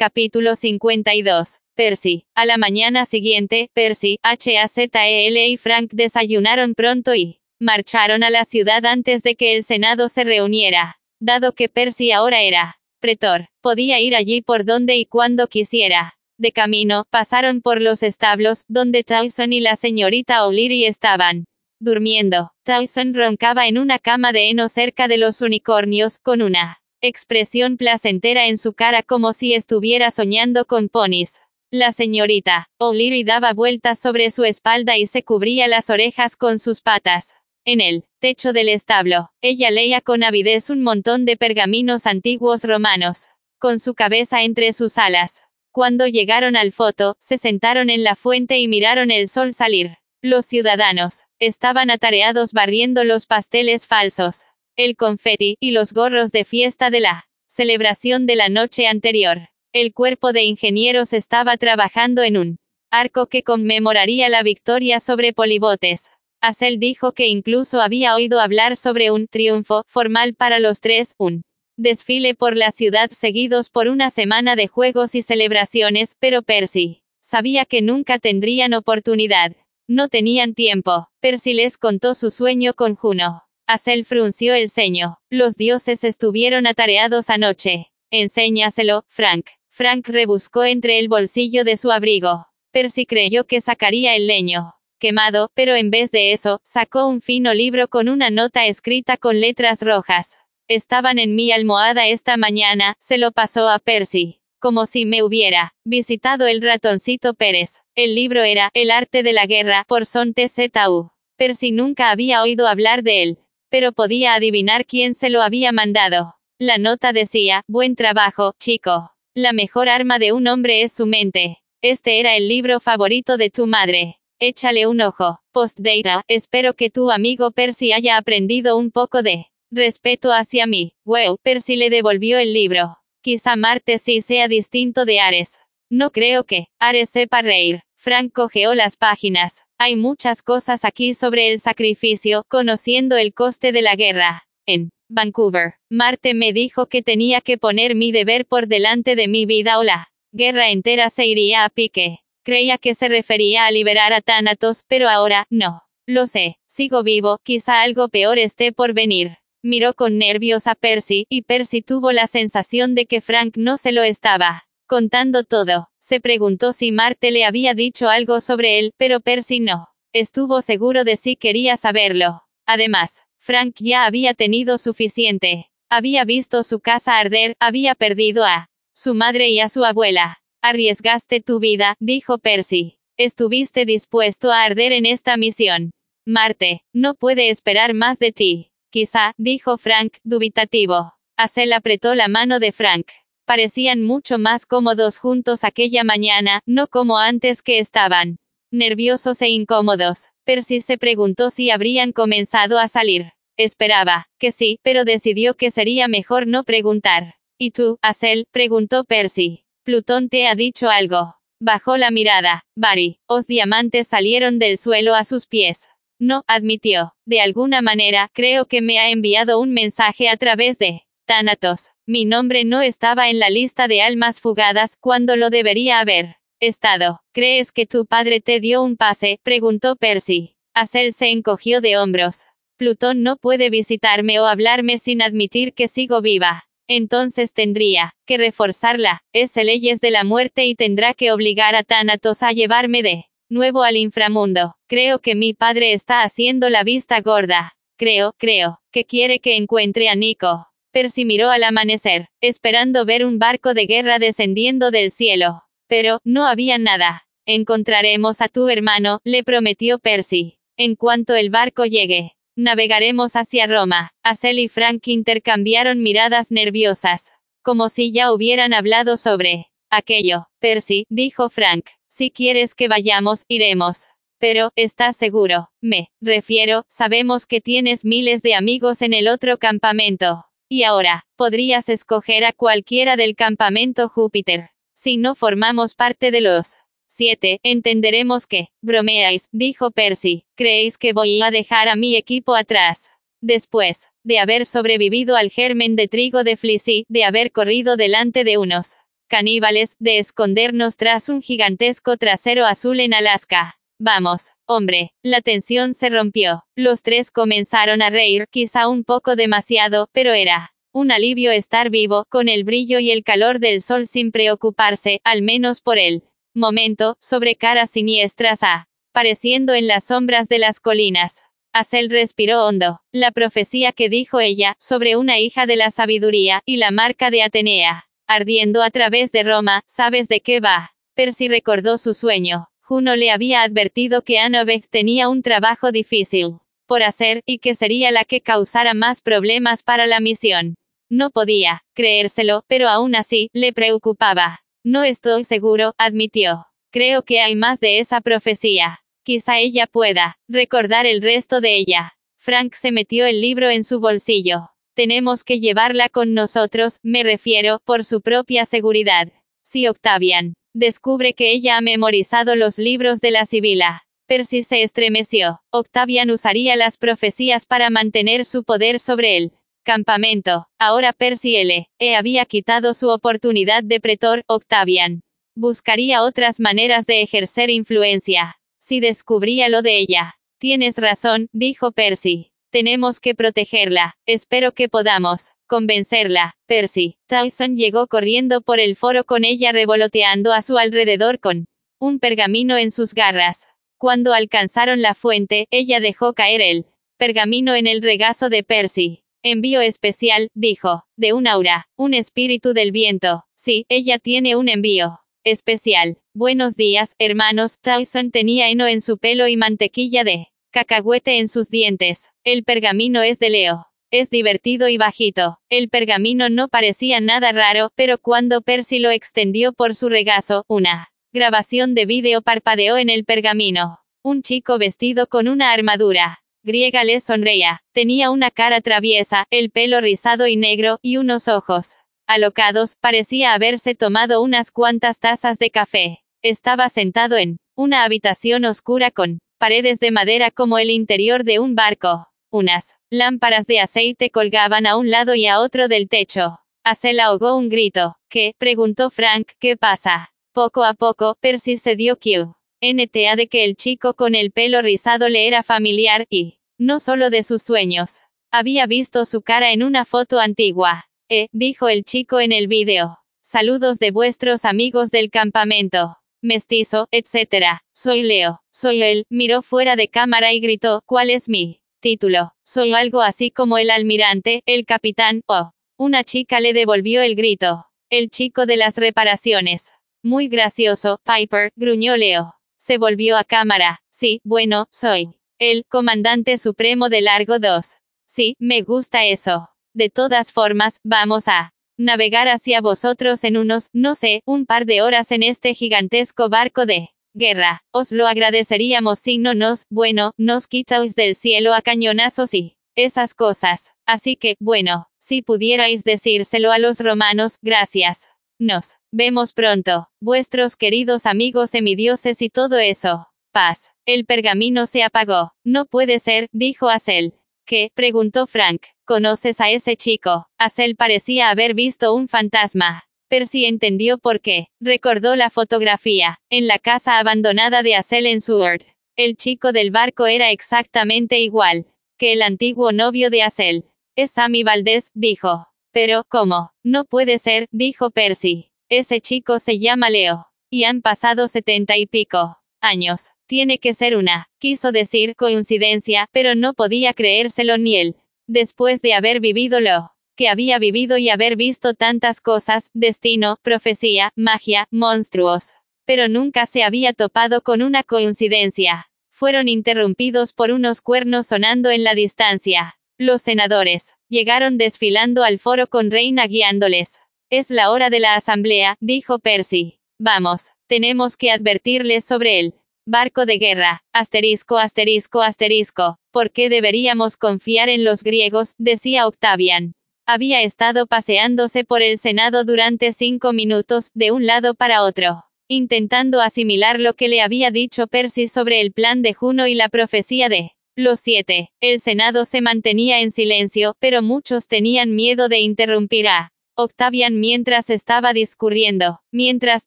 Capítulo 0.00 0.54
52. 0.54 1.58
Percy. 1.74 2.24
A 2.36 2.46
la 2.46 2.56
mañana 2.56 3.04
siguiente, 3.04 3.68
Percy, 3.74 4.20
HAZEL 4.22 5.36
y 5.36 5.56
Frank 5.56 5.90
desayunaron 5.92 6.74
pronto 6.74 7.16
y 7.16 7.40
marcharon 7.58 8.22
a 8.22 8.30
la 8.30 8.44
ciudad 8.44 8.86
antes 8.86 9.24
de 9.24 9.34
que 9.34 9.56
el 9.56 9.64
Senado 9.64 10.08
se 10.08 10.22
reuniera. 10.22 11.00
Dado 11.18 11.50
que 11.50 11.68
Percy 11.68 12.12
ahora 12.12 12.42
era 12.42 12.78
pretor, 13.00 13.48
podía 13.60 13.98
ir 13.98 14.14
allí 14.14 14.40
por 14.40 14.64
donde 14.64 14.96
y 14.96 15.04
cuando 15.04 15.48
quisiera. 15.48 16.14
De 16.36 16.52
camino, 16.52 17.04
pasaron 17.10 17.60
por 17.60 17.82
los 17.82 18.04
establos, 18.04 18.66
donde 18.68 19.02
Tyson 19.02 19.52
y 19.52 19.58
la 19.58 19.74
señorita 19.74 20.46
O'Leary 20.46 20.84
estaban 20.84 21.46
durmiendo. 21.80 22.52
Tyson 22.62 23.14
roncaba 23.14 23.66
en 23.66 23.78
una 23.78 23.98
cama 23.98 24.30
de 24.30 24.48
heno 24.48 24.68
cerca 24.68 25.08
de 25.08 25.18
los 25.18 25.40
unicornios, 25.40 26.18
con 26.18 26.40
una 26.40 26.77
expresión 27.00 27.76
placentera 27.76 28.46
en 28.46 28.58
su 28.58 28.72
cara 28.72 29.02
como 29.02 29.32
si 29.32 29.54
estuviera 29.54 30.10
soñando 30.10 30.64
con 30.64 30.88
ponis. 30.88 31.38
La 31.70 31.92
señorita 31.92 32.70
O'Leary 32.78 33.24
daba 33.24 33.52
vueltas 33.52 33.98
sobre 33.98 34.30
su 34.30 34.44
espalda 34.44 34.96
y 34.96 35.06
se 35.06 35.22
cubría 35.22 35.68
las 35.68 35.90
orejas 35.90 36.34
con 36.34 36.58
sus 36.58 36.80
patas. 36.80 37.34
En 37.64 37.80
el 37.80 38.04
techo 38.18 38.52
del 38.52 38.68
establo, 38.68 39.30
ella 39.42 39.70
leía 39.70 40.00
con 40.00 40.24
avidez 40.24 40.70
un 40.70 40.82
montón 40.82 41.24
de 41.24 41.36
pergaminos 41.36 42.06
antiguos 42.06 42.64
romanos, 42.64 43.28
con 43.58 43.80
su 43.80 43.94
cabeza 43.94 44.42
entre 44.42 44.72
sus 44.72 44.98
alas. 44.98 45.42
Cuando 45.70 46.06
llegaron 46.06 46.56
al 46.56 46.72
foto, 46.72 47.16
se 47.20 47.38
sentaron 47.38 47.90
en 47.90 48.02
la 48.02 48.16
fuente 48.16 48.58
y 48.58 48.66
miraron 48.66 49.10
el 49.10 49.28
sol 49.28 49.52
salir. 49.52 49.98
Los 50.22 50.46
ciudadanos 50.46 51.24
estaban 51.38 51.90
atareados 51.90 52.52
barriendo 52.52 53.04
los 53.04 53.26
pasteles 53.26 53.86
falsos 53.86 54.46
el 54.78 54.94
confeti 54.94 55.56
y 55.58 55.72
los 55.72 55.92
gorros 55.92 56.30
de 56.30 56.44
fiesta 56.44 56.88
de 56.88 57.00
la 57.00 57.26
celebración 57.48 58.26
de 58.26 58.36
la 58.36 58.48
noche 58.48 58.86
anterior. 58.86 59.48
El 59.72 59.92
cuerpo 59.92 60.32
de 60.32 60.44
ingenieros 60.44 61.12
estaba 61.12 61.56
trabajando 61.56 62.22
en 62.22 62.36
un 62.36 62.56
arco 62.92 63.26
que 63.26 63.42
conmemoraría 63.42 64.28
la 64.28 64.44
victoria 64.44 65.00
sobre 65.00 65.32
polibotes. 65.32 66.10
Asel 66.40 66.78
dijo 66.78 67.12
que 67.12 67.26
incluso 67.26 67.80
había 67.80 68.14
oído 68.14 68.38
hablar 68.38 68.76
sobre 68.76 69.10
un 69.10 69.26
triunfo 69.26 69.82
formal 69.88 70.34
para 70.34 70.60
los 70.60 70.80
tres, 70.80 71.16
un 71.18 71.42
desfile 71.76 72.36
por 72.36 72.56
la 72.56 72.70
ciudad 72.70 73.10
seguidos 73.10 73.70
por 73.70 73.88
una 73.88 74.12
semana 74.12 74.54
de 74.54 74.68
juegos 74.68 75.16
y 75.16 75.22
celebraciones, 75.22 76.14
pero 76.20 76.42
Percy 76.42 77.02
sabía 77.20 77.64
que 77.64 77.82
nunca 77.82 78.20
tendrían 78.20 78.74
oportunidad. 78.74 79.56
No 79.88 80.08
tenían 80.08 80.54
tiempo. 80.54 81.08
Percy 81.18 81.52
les 81.52 81.78
contó 81.78 82.14
su 82.14 82.30
sueño 82.30 82.74
con 82.74 82.94
Juno. 82.94 83.47
Asel 83.68 84.06
frunció 84.06 84.54
el 84.54 84.70
ceño. 84.70 85.18
Los 85.28 85.56
dioses 85.56 86.02
estuvieron 86.02 86.66
atareados 86.66 87.28
anoche. 87.28 87.92
Enséñaselo, 88.10 89.04
Frank. 89.08 89.44
Frank 89.68 90.08
rebuscó 90.08 90.64
entre 90.64 90.98
el 90.98 91.08
bolsillo 91.08 91.64
de 91.64 91.76
su 91.76 91.92
abrigo. 91.92 92.46
Percy 92.72 93.04
creyó 93.04 93.44
que 93.44 93.60
sacaría 93.60 94.16
el 94.16 94.26
leño 94.26 94.74
quemado, 94.98 95.50
pero 95.54 95.76
en 95.76 95.90
vez 95.90 96.10
de 96.10 96.32
eso, 96.32 96.60
sacó 96.64 97.06
un 97.06 97.20
fino 97.20 97.52
libro 97.52 97.88
con 97.88 98.08
una 98.08 98.30
nota 98.30 98.66
escrita 98.66 99.18
con 99.18 99.38
letras 99.38 99.82
rojas. 99.82 100.38
Estaban 100.66 101.18
en 101.18 101.34
mi 101.34 101.52
almohada 101.52 102.08
esta 102.08 102.38
mañana, 102.38 102.96
se 102.98 103.18
lo 103.18 103.32
pasó 103.32 103.68
a 103.68 103.78
Percy. 103.78 104.40
Como 104.58 104.86
si 104.86 105.04
me 105.04 105.22
hubiera 105.22 105.74
visitado 105.84 106.46
el 106.46 106.62
ratoncito 106.62 107.34
Pérez. 107.34 107.82
El 107.94 108.14
libro 108.14 108.42
era 108.42 108.70
El 108.72 108.90
arte 108.90 109.22
de 109.22 109.34
la 109.34 109.44
guerra, 109.44 109.84
por 109.86 110.06
Son 110.06 110.32
TZU. 110.32 111.10
Percy 111.36 111.70
nunca 111.70 112.10
había 112.10 112.42
oído 112.42 112.66
hablar 112.66 113.02
de 113.02 113.22
él 113.22 113.38
pero 113.70 113.92
podía 113.92 114.34
adivinar 114.34 114.86
quién 114.86 115.14
se 115.14 115.30
lo 115.30 115.42
había 115.42 115.72
mandado. 115.72 116.36
La 116.58 116.78
nota 116.78 117.12
decía, 117.12 117.62
buen 117.68 117.94
trabajo, 117.94 118.54
chico. 118.58 119.12
La 119.34 119.52
mejor 119.52 119.88
arma 119.88 120.18
de 120.18 120.32
un 120.32 120.48
hombre 120.48 120.82
es 120.82 120.92
su 120.92 121.06
mente. 121.06 121.58
Este 121.80 122.18
era 122.18 122.34
el 122.34 122.48
libro 122.48 122.80
favorito 122.80 123.36
de 123.36 123.50
tu 123.50 123.66
madre. 123.66 124.18
Échale 124.40 124.86
un 124.86 125.00
ojo. 125.00 125.40
Postdata, 125.52 126.22
espero 126.26 126.74
que 126.74 126.90
tu 126.90 127.10
amigo 127.10 127.52
Percy 127.52 127.92
haya 127.92 128.16
aprendido 128.16 128.76
un 128.76 128.90
poco 128.90 129.22
de 129.22 129.46
respeto 129.70 130.32
hacia 130.32 130.66
mí. 130.66 130.94
Wow, 131.04 131.38
Percy 131.42 131.76
le 131.76 131.90
devolvió 131.90 132.38
el 132.38 132.52
libro. 132.52 132.98
Quizá 133.22 133.56
Marte 133.56 133.98
sí 133.98 134.20
sea 134.20 134.48
distinto 134.48 135.04
de 135.04 135.20
Ares. 135.20 135.58
No 135.90 136.10
creo 136.10 136.44
que 136.44 136.68
Ares 136.78 137.10
sepa 137.10 137.42
reír. 137.42 137.82
Frank 137.96 138.32
cogeó 138.32 138.74
las 138.74 138.96
páginas. 138.96 139.64
Hay 139.80 139.94
muchas 139.94 140.42
cosas 140.42 140.84
aquí 140.84 141.14
sobre 141.14 141.52
el 141.52 141.60
sacrificio, 141.60 142.42
conociendo 142.48 143.16
el 143.16 143.32
coste 143.32 143.70
de 143.70 143.80
la 143.80 143.94
guerra. 143.94 144.44
En 144.66 144.90
Vancouver, 145.08 145.74
Marte 145.88 146.34
me 146.34 146.52
dijo 146.52 146.86
que 146.86 147.00
tenía 147.00 147.40
que 147.40 147.58
poner 147.58 147.94
mi 147.94 148.10
deber 148.10 148.44
por 148.44 148.66
delante 148.66 149.14
de 149.14 149.28
mi 149.28 149.46
vida 149.46 149.78
o 149.78 149.84
la 149.84 150.08
guerra 150.32 150.70
entera 150.70 151.10
se 151.10 151.26
iría 151.26 151.64
a 151.64 151.70
pique. 151.70 152.18
Creía 152.44 152.76
que 152.78 152.96
se 152.96 153.08
refería 153.08 153.66
a 153.66 153.70
liberar 153.70 154.12
a 154.12 154.20
Thanatos, 154.20 154.82
pero 154.88 155.08
ahora, 155.08 155.46
no. 155.48 155.84
Lo 156.08 156.26
sé, 156.26 156.56
sigo 156.66 157.04
vivo, 157.04 157.38
quizá 157.44 157.80
algo 157.80 158.08
peor 158.08 158.38
esté 158.38 158.72
por 158.72 158.94
venir. 158.94 159.38
Miró 159.62 159.94
con 159.94 160.18
nervios 160.18 160.66
a 160.66 160.74
Percy, 160.74 161.26
y 161.28 161.42
Percy 161.42 161.82
tuvo 161.82 162.10
la 162.10 162.26
sensación 162.26 162.96
de 162.96 163.06
que 163.06 163.20
Frank 163.20 163.56
no 163.56 163.78
se 163.78 163.92
lo 163.92 164.02
estaba 164.02 164.67
contando 164.88 165.44
todo. 165.44 165.90
Se 166.00 166.18
preguntó 166.18 166.72
si 166.72 166.90
Marte 166.90 167.30
le 167.30 167.44
había 167.44 167.74
dicho 167.74 168.08
algo 168.08 168.40
sobre 168.40 168.80
él, 168.80 168.92
pero 168.96 169.20
Percy 169.20 169.60
no. 169.60 169.90
Estuvo 170.12 170.62
seguro 170.62 171.04
de 171.04 171.16
si 171.16 171.36
quería 171.36 171.76
saberlo. 171.76 172.42
Además, 172.66 173.22
Frank 173.38 173.76
ya 173.78 174.06
había 174.06 174.34
tenido 174.34 174.78
suficiente. 174.78 175.70
Había 175.90 176.24
visto 176.24 176.64
su 176.64 176.80
casa 176.80 177.18
arder, 177.18 177.54
había 177.60 177.94
perdido 177.94 178.44
a 178.44 178.68
su 178.94 179.14
madre 179.14 179.50
y 179.50 179.60
a 179.60 179.68
su 179.68 179.84
abuela. 179.84 180.38
Arriesgaste 180.60 181.40
tu 181.40 181.60
vida, 181.60 181.96
dijo 182.00 182.38
Percy. 182.38 182.98
Estuviste 183.16 183.84
dispuesto 183.84 184.50
a 184.50 184.62
arder 184.62 184.92
en 184.92 185.06
esta 185.06 185.36
misión. 185.36 185.92
Marte, 186.26 186.82
no 186.92 187.14
puede 187.14 187.50
esperar 187.50 187.94
más 187.94 188.18
de 188.18 188.32
ti. 188.32 188.72
Quizá, 188.90 189.34
dijo 189.36 189.76
Frank, 189.78 190.16
dubitativo. 190.24 191.14
Asel 191.36 191.72
apretó 191.72 192.14
la 192.14 192.28
mano 192.28 192.58
de 192.58 192.72
Frank. 192.72 193.08
Parecían 193.48 194.02
mucho 194.02 194.36
más 194.36 194.66
cómodos 194.66 195.16
juntos 195.16 195.64
aquella 195.64 196.04
mañana, 196.04 196.60
no 196.66 196.86
como 196.86 197.16
antes 197.16 197.62
que 197.62 197.78
estaban 197.78 198.36
nerviosos 198.70 199.40
e 199.40 199.48
incómodos. 199.48 200.26
Percy 200.44 200.82
se 200.82 200.98
preguntó 200.98 201.50
si 201.50 201.70
habrían 201.70 202.12
comenzado 202.12 202.78
a 202.78 202.88
salir. 202.88 203.32
Esperaba 203.56 204.26
que 204.38 204.52
sí, 204.52 204.80
pero 204.82 205.06
decidió 205.06 205.54
que 205.54 205.70
sería 205.70 206.08
mejor 206.08 206.46
no 206.46 206.62
preguntar. 206.62 207.36
¿Y 207.56 207.70
tú, 207.70 207.96
Asel? 208.02 208.44
preguntó 208.50 209.04
Percy. 209.04 209.64
Plutón 209.82 210.28
te 210.28 210.46
ha 210.46 210.54
dicho 210.54 210.90
algo. 210.90 211.36
Bajó 211.58 211.96
la 211.96 212.10
mirada. 212.10 212.66
Barry, 212.76 213.18
os 213.26 213.46
diamantes 213.46 214.08
salieron 214.08 214.58
del 214.58 214.76
suelo 214.76 215.14
a 215.14 215.24
sus 215.24 215.46
pies. 215.46 215.88
No, 216.18 216.44
admitió. 216.48 217.14
De 217.24 217.40
alguna 217.40 217.80
manera, 217.80 218.28
creo 218.34 218.66
que 218.66 218.82
me 218.82 218.98
ha 218.98 219.08
enviado 219.08 219.58
un 219.58 219.72
mensaje 219.72 220.28
a 220.28 220.36
través 220.36 220.78
de 220.78 221.06
Thanatos. 221.24 221.92
Mi 222.10 222.24
nombre 222.24 222.64
no 222.64 222.80
estaba 222.80 223.28
en 223.28 223.38
la 223.38 223.50
lista 223.50 223.86
de 223.86 224.00
almas 224.00 224.40
fugadas, 224.40 224.96
cuando 224.98 225.36
lo 225.36 225.50
debería 225.50 226.00
haber 226.00 226.36
estado. 226.58 227.20
¿Crees 227.34 227.70
que 227.70 227.84
tu 227.84 228.06
padre 228.06 228.40
te 228.40 228.60
dio 228.60 228.82
un 228.82 228.96
pase? 228.96 229.40
preguntó 229.42 229.94
Percy. 229.94 230.56
Asel 230.72 231.12
se 231.12 231.28
encogió 231.28 231.82
de 231.82 231.98
hombros. 231.98 232.46
Plutón 232.78 233.22
no 233.22 233.36
puede 233.36 233.68
visitarme 233.68 234.40
o 234.40 234.46
hablarme 234.46 234.96
sin 234.96 235.20
admitir 235.20 235.74
que 235.74 235.88
sigo 235.88 236.22
viva. 236.22 236.64
Entonces 236.88 237.52
tendría 237.52 238.14
que 238.24 238.38
reforzarla, 238.38 239.20
ese 239.34 239.64
leyes 239.64 240.00
de 240.00 240.10
la 240.10 240.24
muerte 240.24 240.64
y 240.64 240.74
tendrá 240.76 241.12
que 241.12 241.30
obligar 241.30 241.74
a 241.74 241.82
Thanatos 241.82 242.42
a 242.42 242.52
llevarme 242.52 243.02
de 243.02 243.26
nuevo 243.50 243.82
al 243.82 243.98
inframundo. 243.98 244.76
Creo 244.86 245.18
que 245.18 245.34
mi 245.34 245.52
padre 245.52 245.92
está 245.92 246.22
haciendo 246.22 246.70
la 246.70 246.84
vista 246.84 247.20
gorda. 247.20 247.76
Creo, 247.98 248.32
creo, 248.38 248.78
que 248.92 249.04
quiere 249.04 249.40
que 249.40 249.56
encuentre 249.56 250.08
a 250.08 250.14
Nico. 250.14 250.67
Percy 250.90 251.24
miró 251.24 251.50
al 251.50 251.64
amanecer, 251.64 252.28
esperando 252.40 253.04
ver 253.04 253.24
un 253.24 253.38
barco 253.38 253.74
de 253.74 253.86
guerra 253.86 254.18
descendiendo 254.18 254.90
del 254.90 255.10
cielo. 255.10 255.62
Pero, 255.86 256.20
no 256.24 256.46
había 256.46 256.78
nada. 256.78 257.26
Encontraremos 257.46 258.40
a 258.40 258.48
tu 258.48 258.68
hermano, 258.68 259.20
le 259.24 259.42
prometió 259.42 259.98
Percy. 259.98 260.58
En 260.76 260.96
cuanto 260.96 261.34
el 261.34 261.50
barco 261.50 261.84
llegue, 261.86 262.36
navegaremos 262.56 263.36
hacia 263.36 263.66
Roma. 263.66 264.12
Asel 264.22 264.58
y 264.58 264.68
Frank 264.68 265.06
intercambiaron 265.08 266.02
miradas 266.02 266.50
nerviosas. 266.50 267.32
como 267.62 267.90
si 267.90 268.12
ya 268.12 268.32
hubieran 268.32 268.72
hablado 268.72 269.18
sobre 269.18 269.66
aquello. 269.90 270.46
Percy, 270.58 271.04
dijo 271.10 271.50
Frank, 271.50 271.86
si 272.08 272.30
quieres 272.30 272.74
que 272.74 272.88
vayamos, 272.88 273.44
iremos. 273.46 274.06
Pero, 274.38 274.72
¿estás 274.74 275.16
seguro? 275.16 275.70
Me 275.80 276.08
refiero, 276.20 276.84
sabemos 276.88 277.46
que 277.46 277.60
tienes 277.60 278.04
miles 278.04 278.40
de 278.40 278.54
amigos 278.54 279.02
en 279.02 279.12
el 279.12 279.28
otro 279.28 279.58
campamento. 279.58 280.47
Y 280.68 280.82
ahora, 280.84 281.24
podrías 281.36 281.88
escoger 281.88 282.44
a 282.44 282.52
cualquiera 282.52 283.16
del 283.16 283.34
campamento 283.36 284.08
Júpiter. 284.08 284.70
Si 284.94 285.16
no 285.16 285.34
formamos 285.34 285.94
parte 285.94 286.30
de 286.30 286.42
los 286.42 286.76
7, 287.06 287.60
entenderemos 287.62 288.46
que, 288.46 288.68
bromeáis, 288.82 289.48
dijo 289.50 289.90
Percy, 289.90 290.44
creéis 290.56 290.98
que 290.98 291.14
voy 291.14 291.40
a 291.40 291.50
dejar 291.50 291.88
a 291.88 291.96
mi 291.96 292.16
equipo 292.16 292.54
atrás. 292.54 293.08
Después, 293.40 294.08
de 294.24 294.40
haber 294.40 294.66
sobrevivido 294.66 295.36
al 295.36 295.50
germen 295.50 295.96
de 295.96 296.06
trigo 296.06 296.44
de 296.44 296.56
Fleecy, 296.58 297.06
de 297.08 297.24
haber 297.24 297.50
corrido 297.50 297.96
delante 297.96 298.44
de 298.44 298.58
unos 298.58 298.96
caníbales, 299.26 299.96
de 299.98 300.18
escondernos 300.18 300.96
tras 300.96 301.28
un 301.28 301.40
gigantesco 301.40 302.16
trasero 302.16 302.66
azul 302.66 303.00
en 303.00 303.14
Alaska. 303.14 303.77
Vamos, 304.00 304.52
hombre, 304.66 305.12
la 305.22 305.40
tensión 305.40 305.92
se 305.92 306.08
rompió. 306.08 306.64
Los 306.76 307.02
tres 307.02 307.32
comenzaron 307.32 308.00
a 308.00 308.10
reír, 308.10 308.46
quizá 308.50 308.88
un 308.88 309.02
poco 309.02 309.34
demasiado, 309.34 310.08
pero 310.12 310.32
era 310.32 310.72
un 310.92 311.10
alivio 311.10 311.50
estar 311.50 311.90
vivo, 311.90 312.24
con 312.28 312.48
el 312.48 312.64
brillo 312.64 313.00
y 313.00 313.10
el 313.10 313.24
calor 313.24 313.58
del 313.58 313.82
sol 313.82 314.06
sin 314.06 314.30
preocuparse, 314.30 315.20
al 315.24 315.42
menos 315.42 315.80
por 315.80 315.98
él 315.98 316.22
momento, 316.54 317.16
sobre 317.20 317.56
caras 317.56 317.90
siniestras 317.90 318.62
a, 318.62 318.88
pareciendo 319.12 319.74
en 319.74 319.86
las 319.86 320.04
sombras 320.04 320.48
de 320.48 320.58
las 320.58 320.80
colinas. 320.80 321.40
Asel 321.72 322.10
respiró 322.10 322.66
hondo. 322.66 323.00
La 323.12 323.30
profecía 323.30 323.92
que 323.92 324.08
dijo 324.08 324.40
ella, 324.40 324.76
sobre 324.78 325.16
una 325.16 325.38
hija 325.38 325.66
de 325.66 325.76
la 325.76 325.90
sabiduría, 325.90 326.62
y 326.66 326.76
la 326.76 326.90
marca 326.90 327.30
de 327.30 327.42
Atenea, 327.42 328.08
ardiendo 328.26 328.82
a 328.82 328.90
través 328.90 329.32
de 329.32 329.44
Roma, 329.44 329.82
¿sabes 329.86 330.28
de 330.28 330.40
qué 330.40 330.60
va? 330.60 330.92
Percy 331.14 331.48
recordó 331.48 331.98
su 331.98 332.14
sueño. 332.14 332.68
Juno 332.88 333.16
le 333.16 333.30
había 333.30 333.60
advertido 333.60 334.22
que 334.22 334.38
Annabeth 334.38 334.88
tenía 334.88 335.28
un 335.28 335.42
trabajo 335.42 335.92
difícil 335.92 336.60
por 336.86 337.02
hacer, 337.02 337.42
y 337.44 337.58
que 337.58 337.74
sería 337.74 338.10
la 338.10 338.24
que 338.24 338.40
causara 338.40 338.94
más 338.94 339.20
problemas 339.20 339.82
para 339.82 340.06
la 340.06 340.20
misión. 340.20 340.74
No 341.10 341.28
podía 341.28 341.82
creérselo, 341.92 342.64
pero 342.66 342.88
aún 342.88 343.14
así, 343.14 343.50
le 343.52 343.74
preocupaba. 343.74 344.60
No 344.84 345.04
estoy 345.04 345.44
seguro, 345.44 345.92
admitió. 345.98 346.64
Creo 346.90 347.24
que 347.24 347.40
hay 347.40 347.56
más 347.56 347.78
de 347.80 347.98
esa 347.98 348.22
profecía. 348.22 349.00
Quizá 349.22 349.58
ella 349.58 349.86
pueda 349.86 350.38
recordar 350.48 351.04
el 351.04 351.20
resto 351.20 351.60
de 351.60 351.76
ella. 351.76 352.14
Frank 352.38 352.72
se 352.72 352.90
metió 352.90 353.26
el 353.26 353.42
libro 353.42 353.68
en 353.68 353.84
su 353.84 354.00
bolsillo. 354.00 354.70
Tenemos 354.94 355.44
que 355.44 355.60
llevarla 355.60 356.08
con 356.08 356.32
nosotros, 356.32 357.00
me 357.02 357.22
refiero, 357.22 357.82
por 357.84 358.06
su 358.06 358.22
propia 358.22 358.64
seguridad. 358.64 359.28
Si 359.62 359.86
Octavian 359.86 360.54
descubre 360.74 361.34
que 361.34 361.50
ella 361.50 361.76
ha 361.76 361.80
memorizado 361.80 362.56
los 362.56 362.78
libros 362.78 363.20
de 363.20 363.30
la 363.30 363.46
Sibila. 363.46 364.04
Percy 364.26 364.62
se 364.62 364.82
estremeció. 364.82 365.60
Octavian 365.70 366.30
usaría 366.30 366.76
las 366.76 366.98
profecías 366.98 367.64
para 367.66 367.90
mantener 367.90 368.44
su 368.44 368.62
poder 368.62 369.00
sobre 369.00 369.36
él. 369.38 369.52
Campamento. 369.84 370.66
Ahora 370.78 371.14
Percy 371.14 371.56
L. 371.56 371.88
E 371.98 372.14
había 372.14 372.44
quitado 372.44 372.92
su 372.92 373.08
oportunidad 373.08 373.82
de 373.82 374.00
pretor, 374.00 374.42
Octavian. 374.46 375.22
Buscaría 375.56 376.22
otras 376.22 376.60
maneras 376.60 377.06
de 377.06 377.22
ejercer 377.22 377.70
influencia. 377.70 378.58
Si 378.80 379.00
descubría 379.00 379.68
lo 379.68 379.80
de 379.80 379.96
ella. 379.96 380.36
Tienes 380.58 380.98
razón, 380.98 381.48
dijo 381.52 381.92
Percy. 381.92 382.52
Tenemos 382.70 383.20
que 383.20 383.34
protegerla. 383.34 384.18
Espero 384.26 384.72
que 384.72 384.90
podamos 384.90 385.52
convencerla. 385.66 386.56
Percy. 386.66 387.16
Tyson 387.26 387.76
llegó 387.76 388.08
corriendo 388.08 388.60
por 388.60 388.78
el 388.78 388.94
foro 388.94 389.24
con 389.24 389.44
ella 389.44 389.72
revoloteando 389.72 390.52
a 390.52 390.60
su 390.60 390.76
alrededor 390.76 391.40
con 391.40 391.66
un 391.98 392.18
pergamino 392.18 392.76
en 392.76 392.90
sus 392.90 393.14
garras. 393.14 393.66
Cuando 393.96 394.34
alcanzaron 394.34 395.00
la 395.00 395.14
fuente, 395.14 395.66
ella 395.70 395.98
dejó 396.00 396.34
caer 396.34 396.60
el 396.60 396.86
pergamino 397.16 397.74
en 397.74 397.86
el 397.86 398.02
regazo 398.02 398.50
de 398.50 398.62
Percy. 398.62 399.24
Envío 399.42 399.80
especial, 399.80 400.50
dijo, 400.52 401.04
de 401.16 401.32
un 401.32 401.46
aura, 401.46 401.88
un 401.96 402.12
espíritu 402.12 402.74
del 402.74 402.92
viento. 402.92 403.44
Sí, 403.56 403.86
ella 403.88 404.18
tiene 404.18 404.56
un 404.56 404.68
envío 404.68 405.20
especial. 405.42 406.18
Buenos 406.34 406.76
días, 406.76 407.14
hermanos. 407.18 407.78
Tyson 407.80 408.30
tenía 408.30 408.68
heno 408.68 408.86
en 408.86 409.00
su 409.00 409.16
pelo 409.16 409.48
y 409.48 409.56
mantequilla 409.56 410.22
de 410.22 410.48
cacahuete 410.78 411.38
en 411.38 411.48
sus 411.48 411.70
dientes. 411.70 412.28
El 412.44 412.62
pergamino 412.62 413.22
es 413.22 413.40
de 413.40 413.50
Leo. 413.50 413.86
Es 414.12 414.30
divertido 414.30 414.88
y 414.88 414.96
bajito. 414.96 415.58
El 415.68 415.88
pergamino 415.88 416.48
no 416.50 416.68
parecía 416.68 417.20
nada 417.20 417.50
raro, 417.50 417.90
pero 417.96 418.18
cuando 418.18 418.62
Percy 418.62 419.00
lo 419.00 419.10
extendió 419.10 419.72
por 419.72 419.96
su 419.96 420.08
regazo, 420.08 420.64
una 420.68 421.08
grabación 421.32 421.96
de 421.96 422.06
vídeo 422.06 422.42
parpadeó 422.42 422.96
en 422.96 423.10
el 423.10 423.24
pergamino. 423.24 423.98
Un 424.22 424.42
chico 424.42 424.78
vestido 424.78 425.26
con 425.26 425.48
una 425.48 425.72
armadura 425.72 426.44
griega 426.62 427.02
le 427.02 427.20
sonreía. 427.20 427.82
Tenía 427.92 428.30
una 428.30 428.52
cara 428.52 428.80
traviesa, 428.80 429.46
el 429.50 429.70
pelo 429.70 430.00
rizado 430.00 430.46
y 430.46 430.56
negro, 430.56 431.00
y 431.02 431.16
unos 431.16 431.48
ojos 431.48 431.96
alocados, 432.28 432.94
parecía 433.00 433.52
haberse 433.54 433.96
tomado 433.96 434.42
unas 434.42 434.70
cuantas 434.70 435.18
tazas 435.18 435.58
de 435.58 435.70
café. 435.70 436.20
Estaba 436.42 436.88
sentado 436.88 437.36
en 437.36 437.58
una 437.74 438.04
habitación 438.04 438.64
oscura 438.64 439.10
con 439.10 439.40
paredes 439.58 440.00
de 440.00 440.10
madera 440.10 440.50
como 440.50 440.78
el 440.78 440.90
interior 440.90 441.44
de 441.44 441.58
un 441.58 441.74
barco. 441.74 442.28
Unas 442.50 442.94
lámparas 443.10 443.66
de 443.66 443.80
aceite 443.80 444.30
colgaban 444.30 444.86
a 444.86 444.96
un 444.96 445.10
lado 445.10 445.34
y 445.34 445.46
a 445.46 445.60
otro 445.60 445.88
del 445.88 446.08
techo. 446.08 446.60
Asel 446.84 447.20
ahogó 447.20 447.56
un 447.56 447.68
grito. 447.68 448.16
¿Qué? 448.30 448.54
preguntó 448.56 449.10
Frank. 449.10 449.48
¿Qué 449.58 449.76
pasa? 449.76 450.32
Poco 450.52 450.84
a 450.84 450.94
poco, 450.94 451.36
Percy 451.40 451.76
se 451.76 451.96
dio 451.96 452.16
Q. 452.16 452.54
NTA 452.80 453.36
de 453.36 453.48
que 453.48 453.64
el 453.64 453.76
chico 453.76 454.14
con 454.14 454.34
el 454.34 454.52
pelo 454.52 454.80
rizado 454.82 455.28
le 455.28 455.46
era 455.46 455.62
familiar, 455.62 456.26
y 456.30 456.60
no 456.78 457.00
solo 457.00 457.28
de 457.28 457.42
sus 457.42 457.62
sueños. 457.62 458.20
Había 458.50 458.86
visto 458.86 459.26
su 459.26 459.42
cara 459.42 459.72
en 459.72 459.82
una 459.82 460.04
foto 460.04 460.38
antigua. 460.38 461.08
Eh, 461.28 461.48
dijo 461.52 461.88
el 461.88 462.04
chico 462.04 462.40
en 462.40 462.52
el 462.52 462.68
vídeo. 462.68 463.18
Saludos 463.42 463.98
de 463.98 464.10
vuestros 464.10 464.64
amigos 464.64 465.10
del 465.10 465.30
campamento. 465.30 466.16
Mestizo, 466.40 467.08
etc. 467.10 467.80
Soy 467.92 468.22
Leo. 468.22 468.60
Soy 468.70 469.02
él. 469.02 469.24
Miró 469.28 469.62
fuera 469.62 469.96
de 469.96 470.08
cámara 470.08 470.52
y 470.52 470.60
gritó, 470.60 471.02
¿cuál 471.06 471.30
es 471.30 471.48
mi 471.48 471.82
título? 472.00 472.52
Soy 472.64 472.92
algo 472.92 473.22
así 473.22 473.50
como 473.50 473.78
el 473.78 473.90
almirante, 473.90 474.62
el 474.66 474.84
capitán, 474.86 475.42
o. 475.46 475.72
Una 475.96 476.22
chica 476.22 476.60
le 476.60 476.72
devolvió 476.72 477.22
el 477.22 477.34
grito. 477.34 477.86
El 478.10 478.30
chico 478.30 478.66
de 478.66 478.76
las 478.76 478.96
reparaciones. 478.96 479.90
Muy 480.22 480.48
gracioso, 480.48 481.20
Piper, 481.24 481.72
gruñó 481.76 482.16
Leo. 482.16 482.54
Se 482.78 482.98
volvió 482.98 483.36
a 483.36 483.44
cámara. 483.44 484.02
Sí, 484.10 484.40
bueno, 484.44 484.86
soy. 484.90 485.38
El 485.58 485.84
comandante 485.88 486.56
supremo 486.58 487.08
de 487.08 487.20
Largo 487.20 487.58
2. 487.58 487.96
Sí, 488.26 488.54
me 488.58 488.82
gusta 488.82 489.26
eso. 489.26 489.70
De 489.92 490.10
todas 490.10 490.52
formas, 490.52 491.00
vamos 491.02 491.48
a 491.48 491.72
navegar 491.98 492.48
hacia 492.48 492.80
vosotros 492.80 493.44
en 493.44 493.58
unos, 493.58 493.90
no 493.92 494.14
sé, 494.14 494.42
un 494.46 494.64
par 494.64 494.86
de 494.86 495.02
horas 495.02 495.30
en 495.32 495.42
este 495.42 495.74
gigantesco 495.74 496.48
barco 496.48 496.86
de 496.86 497.10
guerra. 497.34 497.82
Os 497.92 498.12
lo 498.12 498.26
agradeceríamos 498.26 499.18
si 499.18 499.38
no 499.38 499.54
nos, 499.54 499.84
bueno, 499.90 500.32
nos 500.36 500.66
quitáis 500.66 501.14
del 501.14 501.36
cielo 501.36 501.74
a 501.74 501.82
cañonazos 501.82 502.54
y 502.54 502.76
esas 502.94 503.34
cosas. 503.34 503.92
Así 504.06 504.36
que, 504.36 504.56
bueno, 504.60 505.08
si 505.20 505.42
pudierais 505.42 506.04
decírselo 506.04 506.72
a 506.72 506.78
los 506.78 507.00
romanos, 507.00 507.58
gracias. 507.60 508.28
Nos 508.58 508.96
vemos 509.12 509.52
pronto, 509.52 510.08
vuestros 510.20 510.76
queridos 510.76 511.26
amigos 511.26 511.70
semidioses 511.70 512.42
y 512.42 512.48
todo 512.48 512.78
eso. 512.78 513.28
Paz. 513.52 513.90
El 514.04 514.24
pergamino 514.24 514.86
se 514.86 515.02
apagó. 515.02 515.52
No 515.64 515.84
puede 515.84 516.18
ser, 516.18 516.48
dijo 516.52 516.88
Asel. 516.88 517.34
¿Qué? 517.68 517.92
preguntó 517.94 518.46
Frank. 518.46 518.86
¿Conoces 519.04 519.60
a 519.60 519.70
ese 519.70 519.94
chico? 519.94 520.48
Asel 520.56 520.96
parecía 520.96 521.50
haber 521.50 521.74
visto 521.74 522.14
un 522.14 522.26
fantasma. 522.26 523.04
Percy 523.28 523.66
entendió 523.66 524.16
por 524.16 524.40
qué. 524.40 524.68
Recordó 524.80 525.36
la 525.36 525.50
fotografía, 525.50 526.40
en 526.48 526.66
la 526.66 526.78
casa 526.78 527.18
abandonada 527.18 527.82
de 527.82 527.94
Asel 527.94 528.24
en 528.24 528.40
Seward. 528.40 528.80
El 529.16 529.36
chico 529.36 529.72
del 529.72 529.90
barco 529.90 530.26
era 530.26 530.50
exactamente 530.50 531.40
igual 531.40 531.86
que 532.16 532.32
el 532.32 532.40
antiguo 532.40 532.90
novio 532.90 533.28
de 533.28 533.42
Asel. 533.42 533.84
Es 534.16 534.30
Sammy 534.30 534.64
Valdés, 534.64 535.10
dijo. 535.12 535.68
Pero, 535.92 536.24
¿cómo? 536.26 536.72
No 536.82 537.04
puede 537.04 537.38
ser, 537.38 537.68
dijo 537.70 538.10
Percy. 538.10 538.72
Ese 538.88 539.20
chico 539.20 539.60
se 539.60 539.78
llama 539.78 540.08
Leo. 540.08 540.46
Y 540.70 540.84
han 540.84 541.02
pasado 541.02 541.48
setenta 541.48 541.98
y 541.98 542.06
pico 542.06 542.56
años. 542.80 543.32
Tiene 543.48 543.78
que 543.78 543.94
ser 543.94 544.14
una, 544.14 544.50
quiso 544.58 544.92
decir, 544.92 545.34
coincidencia, 545.34 546.28
pero 546.32 546.54
no 546.54 546.74
podía 546.74 547.14
creérselo 547.14 547.78
ni 547.78 547.96
él. 547.96 548.16
Después 548.46 549.00
de 549.00 549.14
haber 549.14 549.40
vivido 549.40 549.80
lo 549.80 550.12
que 550.36 550.50
había 550.50 550.78
vivido 550.78 551.16
y 551.16 551.30
haber 551.30 551.56
visto 551.56 551.94
tantas 551.94 552.42
cosas, 552.42 552.90
destino, 552.92 553.58
profecía, 553.62 554.32
magia, 554.36 554.86
monstruos. 554.90 555.72
Pero 556.04 556.28
nunca 556.28 556.66
se 556.66 556.84
había 556.84 557.14
topado 557.14 557.62
con 557.62 557.80
una 557.80 558.02
coincidencia. 558.02 559.10
Fueron 559.30 559.66
interrumpidos 559.66 560.52
por 560.52 560.70
unos 560.70 561.00
cuernos 561.00 561.46
sonando 561.46 561.90
en 561.90 562.04
la 562.04 562.14
distancia. 562.14 562.98
Los 563.16 563.40
senadores 563.40 564.12
llegaron 564.28 564.76
desfilando 564.76 565.42
al 565.42 565.58
foro 565.58 565.86
con 565.86 566.10
Reina 566.10 566.46
guiándoles. 566.46 567.18
Es 567.48 567.70
la 567.70 567.90
hora 567.90 568.10
de 568.10 568.20
la 568.20 568.34
asamblea, 568.34 568.98
dijo 569.00 569.38
Percy. 569.38 570.00
Vamos, 570.18 570.72
tenemos 570.86 571.38
que 571.38 571.50
advertirles 571.50 572.26
sobre 572.26 572.60
él. 572.60 572.74
Barco 573.10 573.46
de 573.46 573.56
guerra, 573.56 574.02
asterisco, 574.12 574.76
asterisco, 574.76 575.40
asterisco. 575.40 576.18
¿Por 576.30 576.50
qué 576.50 576.68
deberíamos 576.68 577.38
confiar 577.38 577.88
en 577.88 578.04
los 578.04 578.22
griegos? 578.22 578.74
decía 578.76 579.26
Octavian. 579.26 579.94
Había 580.26 580.60
estado 580.60 581.06
paseándose 581.06 581.84
por 581.84 582.02
el 582.02 582.18
Senado 582.18 582.64
durante 582.64 583.14
cinco 583.14 583.54
minutos, 583.54 584.10
de 584.12 584.30
un 584.30 584.44
lado 584.44 584.74
para 584.74 585.04
otro, 585.04 585.44
intentando 585.68 586.42
asimilar 586.42 587.00
lo 587.00 587.14
que 587.14 587.28
le 587.28 587.40
había 587.40 587.70
dicho 587.70 588.08
Percy 588.08 588.46
sobre 588.46 588.82
el 588.82 588.92
plan 588.92 589.22
de 589.22 589.32
Juno 589.32 589.66
y 589.66 589.74
la 589.74 589.88
profecía 589.88 590.50
de 590.50 590.72
los 590.94 591.20
siete. 591.20 591.70
El 591.80 592.00
Senado 592.00 592.44
se 592.44 592.60
mantenía 592.60 593.22
en 593.22 593.30
silencio, 593.30 593.96
pero 594.00 594.20
muchos 594.20 594.68
tenían 594.68 595.14
miedo 595.14 595.48
de 595.48 595.60
interrumpir 595.60 596.28
a 596.28 596.52
Octavian 596.76 597.40
mientras 597.40 597.88
estaba 597.88 598.34
discurriendo. 598.34 599.20
Mientras 599.32 599.86